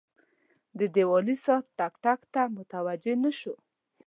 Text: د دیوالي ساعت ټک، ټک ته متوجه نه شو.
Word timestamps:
د 0.79 0.81
دیوالي 0.95 1.35
ساعت 1.45 1.65
ټک، 1.77 1.93
ټک 2.03 2.21
ته 2.33 2.41
متوجه 2.57 3.13
نه 3.23 3.31
شو. 3.39 3.55